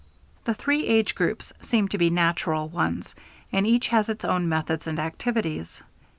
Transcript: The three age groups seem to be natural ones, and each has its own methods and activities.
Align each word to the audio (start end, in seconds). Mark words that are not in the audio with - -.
The 0.45 0.55
three 0.55 0.87
age 0.87 1.13
groups 1.13 1.53
seem 1.61 1.87
to 1.89 1.97
be 1.99 2.09
natural 2.09 2.67
ones, 2.67 3.13
and 3.51 3.67
each 3.67 3.89
has 3.89 4.09
its 4.09 4.25
own 4.25 4.49
methods 4.49 4.87
and 4.87 4.97
activities. 4.97 5.79